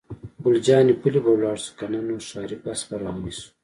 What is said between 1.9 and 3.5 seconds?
نه نو ښاري بس به را ونیسو.